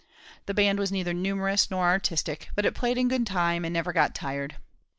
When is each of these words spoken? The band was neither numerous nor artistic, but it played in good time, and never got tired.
The 0.47 0.55
band 0.55 0.79
was 0.79 0.91
neither 0.91 1.13
numerous 1.13 1.69
nor 1.69 1.85
artistic, 1.85 2.49
but 2.55 2.65
it 2.65 2.73
played 2.73 2.97
in 2.97 3.07
good 3.07 3.27
time, 3.27 3.63
and 3.63 3.71
never 3.75 3.93
got 3.93 4.15
tired. 4.15 4.55